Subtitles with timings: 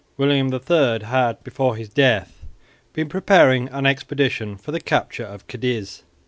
[0.17, 2.47] William III had before his death
[2.91, 6.01] been preparing an expedition for the capture of Cadiz.